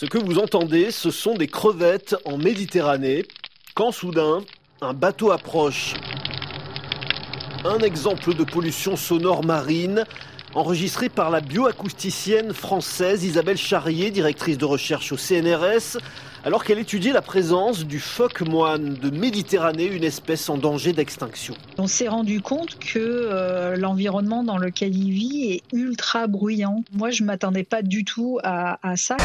Ce 0.00 0.06
que 0.06 0.16
vous 0.16 0.38
entendez, 0.38 0.92
ce 0.92 1.10
sont 1.10 1.34
des 1.34 1.48
crevettes 1.48 2.14
en 2.24 2.38
Méditerranée, 2.38 3.24
quand 3.74 3.90
soudain, 3.90 4.44
un 4.80 4.94
bateau 4.94 5.32
approche. 5.32 5.94
Un 7.64 7.80
exemple 7.80 8.32
de 8.32 8.44
pollution 8.44 8.94
sonore 8.94 9.44
marine 9.44 10.04
enregistré 10.54 11.08
par 11.08 11.30
la 11.30 11.40
bioacousticienne 11.40 12.54
française 12.54 13.24
Isabelle 13.24 13.56
Charrier, 13.56 14.12
directrice 14.12 14.56
de 14.56 14.64
recherche 14.64 15.10
au 15.10 15.16
CNRS, 15.16 15.98
alors 16.44 16.62
qu'elle 16.62 16.78
étudiait 16.78 17.12
la 17.12 17.20
présence 17.20 17.84
du 17.84 17.98
phoque 17.98 18.42
moine 18.42 18.94
de 18.94 19.10
Méditerranée, 19.10 19.86
une 19.86 20.04
espèce 20.04 20.48
en 20.48 20.58
danger 20.58 20.92
d'extinction. 20.92 21.54
On 21.76 21.88
s'est 21.88 22.06
rendu 22.06 22.40
compte 22.40 22.78
que 22.78 23.00
euh, 23.00 23.74
l'environnement 23.74 24.44
dans 24.44 24.58
lequel 24.58 24.96
il 24.96 25.10
vit 25.10 25.52
est 25.54 25.62
ultra 25.76 26.28
bruyant. 26.28 26.84
Moi, 26.92 27.10
je 27.10 27.24
m'attendais 27.24 27.64
pas 27.64 27.82
du 27.82 28.04
tout 28.04 28.38
à 28.44 28.96
ça. 28.96 29.16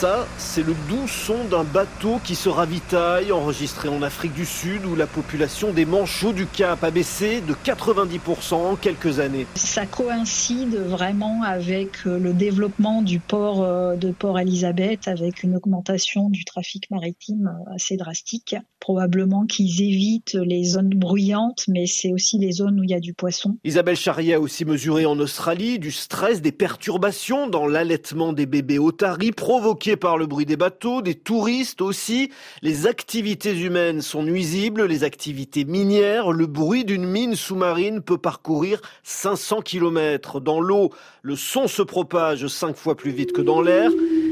Ça, 0.00 0.26
c'est 0.38 0.62
le 0.62 0.74
doux 0.88 1.06
son 1.06 1.44
d'un 1.50 1.62
bateau 1.62 2.20
qui 2.24 2.34
se 2.34 2.48
ravitaille, 2.48 3.32
enregistré 3.32 3.90
en 3.90 4.00
Afrique 4.00 4.32
du 4.32 4.46
Sud, 4.46 4.86
où 4.86 4.96
la 4.96 5.06
population 5.06 5.74
des 5.74 5.84
manchots 5.84 6.32
du 6.32 6.46
Cap 6.46 6.82
a 6.84 6.90
baissé 6.90 7.42
de 7.42 7.52
90% 7.52 8.54
en 8.54 8.76
quelques 8.76 9.20
années. 9.20 9.46
Ça 9.56 9.84
coïncide 9.84 10.74
vraiment 10.74 11.42
avec 11.42 12.06
euh, 12.06 12.18
le 12.18 12.32
développement 12.32 13.02
du 13.02 13.20
port 13.20 13.62
euh, 13.62 13.94
de 13.94 14.10
Port 14.10 14.38
Elizabeth, 14.38 15.06
avec 15.06 15.42
une 15.42 15.54
augmentation 15.54 16.30
du 16.30 16.46
trafic 16.46 16.90
maritime 16.90 17.52
euh, 17.68 17.74
assez 17.74 17.98
drastique. 17.98 18.56
Probablement 18.80 19.46
qu'ils 19.46 19.82
évitent 19.82 20.34
les 20.34 20.64
zones 20.64 20.90
bruyantes, 20.90 21.64
mais 21.68 21.86
c'est 21.86 22.12
aussi 22.12 22.38
les 22.38 22.52
zones 22.52 22.80
où 22.80 22.82
il 22.82 22.90
y 22.90 22.94
a 22.94 23.00
du 23.00 23.12
poisson. 23.12 23.58
Isabelle 23.62 23.96
Charrier 23.96 24.34
a 24.34 24.40
aussi 24.40 24.64
mesuré 24.64 25.06
en 25.06 25.18
Australie 25.18 25.78
du 25.78 25.92
stress, 25.92 26.40
des 26.40 26.50
perturbations 26.50 27.46
dans 27.46 27.66
l'allaitement 27.66 28.32
des 28.32 28.46
bébés 28.46 28.78
otaries 28.78 29.32
provoquées 29.32 29.96
par 29.96 30.16
le 30.16 30.26
bruit 30.26 30.46
des 30.46 30.56
bateaux, 30.56 31.02
des 31.02 31.14
touristes 31.14 31.82
aussi. 31.82 32.30
Les 32.62 32.86
activités 32.86 33.58
humaines 33.58 34.00
sont 34.00 34.22
nuisibles, 34.22 34.86
les 34.86 35.04
activités 35.04 35.64
minières. 35.64 36.32
Le 36.32 36.46
bruit 36.46 36.84
d'une 36.84 37.04
mine 37.04 37.36
sous-marine 37.36 38.00
peut 38.00 38.18
parcourir 38.18 38.80
500 39.02 39.60
km. 39.62 40.40
Dans 40.40 40.60
l'eau, 40.60 40.90
le 41.22 41.36
son 41.36 41.68
se 41.68 41.82
propage 41.82 42.46
cinq 42.46 42.76
fois 42.76 42.96
plus 42.96 43.10
vite 43.10 43.32
que 43.32 43.42
dans 43.42 43.60
l'air. 43.60 43.90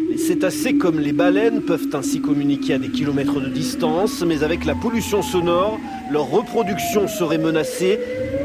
Les 0.09 0.17
cétacés 0.17 0.77
comme 0.77 0.98
les 0.98 1.12
baleines 1.12 1.61
peuvent 1.61 1.89
ainsi 1.92 2.23
communiquer 2.23 2.75
à 2.75 2.78
des 2.78 2.89
kilomètres 2.89 3.41
de 3.41 3.48
distance, 3.48 4.25
mais 4.27 4.42
avec 4.42 4.65
la 4.65 4.75
pollution 4.75 5.20
sonore, 5.20 5.78
leur 6.11 6.31
reproduction 6.31 7.09
serait 7.09 7.37
menacée. 7.37 7.98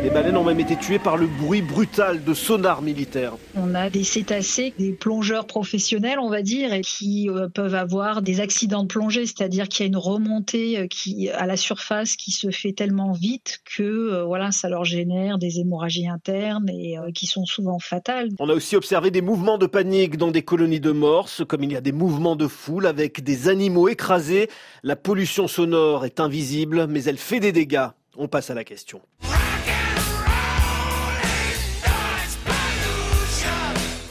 Les 0.04 0.10
baleines 0.10 0.36
ont 0.36 0.44
même 0.44 0.60
été 0.60 0.76
tuées 0.76 1.00
par 1.00 1.16
le 1.16 1.28
bruit 1.28 1.62
brutal 1.62 2.26
de 2.26 2.34
sonars 2.34 2.82
militaires. 2.82 3.38
On 3.56 3.74
a 3.74 3.90
des 3.90 4.04
cétacés, 4.04 4.74
des 4.78 4.92
plongeurs 4.92 5.48
professionnels, 5.48 6.20
on 6.20 6.30
va 6.30 6.42
dire, 6.42 6.74
et 6.74 6.82
qui 6.82 7.30
euh, 7.30 7.48
peuvent 7.48 7.74
avoir 7.74 8.22
des 8.22 8.42
accidents 8.42 8.84
de 8.84 8.90
plongée, 8.90 9.26
c'est-à-dire 9.26 9.70
qu'il 9.70 9.86
y 9.86 9.86
a 9.86 9.88
une 9.88 9.96
remontée 9.96 10.78
euh, 10.78 10.88
qui, 10.88 11.30
à 11.30 11.46
la 11.46 11.56
surface 11.56 12.18
qui 12.18 12.32
se 12.32 12.52
fait 12.52 12.74
tellement 12.74 13.14
vite 13.14 13.62
que 13.64 13.82
euh, 13.84 14.26
voilà, 14.26 14.52
ça 14.52 14.68
leur 14.68 14.84
génère 14.84 15.38
des 15.38 15.62
hémorragies 15.62 16.10
internes 16.10 16.70
et 16.70 16.98
qui 17.16 17.26
sont 17.26 17.46
souvent 17.46 17.80
fatales. 17.80 18.28
On 18.40 18.50
a 18.50 18.54
aussi 18.54 18.76
observé 18.76 19.10
des 19.10 19.22
mouvements 19.22 19.58
de 19.58 19.68
panique 19.68 20.18
dans 20.18 20.32
des 20.32 20.42
colonies 20.42 20.82
de 20.82 20.92
morses, 20.92 21.44
comme 21.48 21.64
il 21.64 21.72
y 21.72 21.78
a 21.78 21.82
des 21.82 21.94
mouvements 21.94 22.36
de 22.36 22.48
foule 22.48 22.88
avec 22.88 23.24
des 23.24 23.48
animaux 23.48 23.88
écrasés. 23.88 24.50
La 24.84 24.98
pollution 24.98 25.48
sonore 25.48 26.04
est 26.04 26.20
invisible, 26.20 26.88
mais 26.88 27.06
elle 27.06 27.18
fait 27.18 27.40
des 27.40 27.54
dégâts. 27.54 27.88
On 28.18 28.28
passe 28.28 28.50
à 28.50 28.54
la 28.54 28.66
question. 28.66 29.00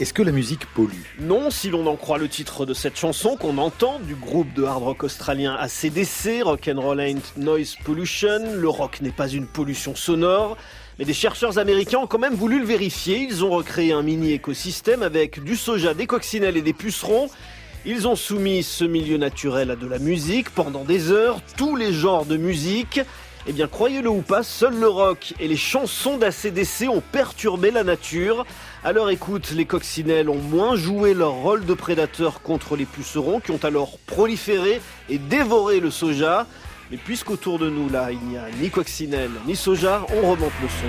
Est-ce 0.03 0.15
que 0.15 0.25
la 0.25 0.33
musique 0.33 0.67
pollue 0.75 1.05
Non, 1.21 1.49
si 1.53 1.71
l'on 1.71 1.87
en 1.87 1.95
croit 1.95 2.19
le 2.19 2.27
titre 2.27 2.67
de 2.67 2.75
cette 2.75 2.99
chanson 2.99 3.37
qu'on 3.37 3.57
entend 3.57 4.01
du 4.01 4.17
groupe 4.17 4.53
de 4.53 4.65
hard 4.65 4.83
rock 4.83 5.05
australien 5.05 5.55
ACDC, 5.55 6.43
Rock'n'Roll 6.43 6.99
Ain't 7.01 7.23
Noise 7.37 7.77
Pollution, 7.85 8.53
le 8.53 8.69
rock 8.69 9.01
n'est 9.01 9.13
pas 9.13 9.29
une 9.29 9.47
pollution 9.47 9.95
sonore. 9.95 10.57
Mais 10.99 11.05
des 11.05 11.15
chercheurs 11.15 11.59
américains 11.59 11.99
ont 11.99 12.09
quand 12.09 12.19
même 12.19 12.35
voulu 12.35 12.59
le 12.59 12.65
vérifier. 12.65 13.19
Ils 13.19 13.45
ont 13.45 13.51
recréé 13.51 13.93
un 13.93 14.03
mini 14.03 14.33
écosystème 14.33 15.05
avec 15.05 15.41
du 15.45 15.55
soja, 15.55 15.95
des 15.95 16.09
coccinelles 16.09 16.57
et 16.57 16.63
des 16.63 16.73
pucerons. 16.73 17.31
Ils 17.87 18.09
ont 18.09 18.17
soumis 18.17 18.65
ce 18.65 18.83
milieu 18.83 19.19
naturel 19.19 19.71
à 19.71 19.77
de 19.77 19.87
la 19.87 20.01
musique 20.01 20.51
pendant 20.51 20.83
des 20.83 21.13
heures, 21.13 21.41
tous 21.57 21.77
les 21.77 21.93
genres 21.93 22.27
de 22.27 22.37
musique. 22.37 23.01
Eh 23.49 23.53
bien, 23.53 23.67
croyez-le 23.67 24.09
ou 24.09 24.23
pas, 24.23 24.45
seul 24.45 24.79
le 24.79 24.87
rock 24.87 25.35
et 25.41 25.49
les 25.49 25.57
chansons 25.57 26.17
d'ACDC 26.17 26.89
ont 26.89 27.03
perturbé 27.13 27.73
la 27.73 27.83
nature. 27.83 28.47
À 28.85 28.93
leur 28.93 29.11
écoute, 29.11 29.51
les 29.51 29.65
coccinelles 29.65 30.29
ont 30.29 30.39
moins 30.39 30.77
joué 30.77 31.13
leur 31.13 31.33
rôle 31.33 31.67
de 31.67 31.75
prédateurs 31.75 32.43
contre 32.43 32.77
les 32.77 32.85
pucerons 32.85 33.41
qui 33.41 33.51
ont 33.51 33.65
alors 33.65 33.99
proliféré 34.07 34.81
et 35.09 35.19
dévoré 35.19 35.81
le 35.81 35.91
soja. 35.91 36.47
Mais 36.93 36.99
puisqu'autour 36.99 37.59
de 37.59 37.69
nous, 37.69 37.89
là, 37.89 38.13
il 38.13 38.21
n'y 38.29 38.37
a 38.37 38.45
ni 38.61 38.71
coccinelle 38.71 39.33
ni 39.45 39.57
soja, 39.57 40.07
on 40.23 40.31
remonte 40.31 40.53
le 40.63 40.69
son. 40.69 40.87